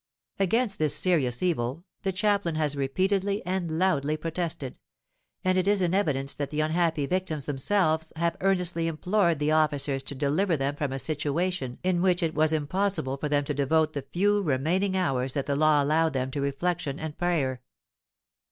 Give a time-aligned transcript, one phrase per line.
[0.39, 4.75] Against this serious evil the chaplain has repeatedly and loudly protested;
[5.45, 10.01] and it is in evidence that the unhappy victims themselves have earnestly implored the officers
[10.01, 13.93] to deliver them from a situation in which it was impossible for them to devote
[13.93, 17.61] the few remaining hours that the law allowed them to reflection and prayer.